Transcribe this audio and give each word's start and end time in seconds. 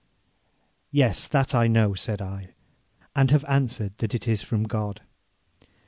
'Yes, 0.89 1.27
that 1.27 1.53
I 1.53 1.67
know,' 1.67 1.93
said 1.93 2.23
I, 2.23 2.55
'and 3.15 3.29
have 3.29 3.45
answered 3.47 3.99
that 3.99 4.15
it 4.15 4.27
is 4.27 4.41
from 4.41 4.63
God.' 4.63 5.01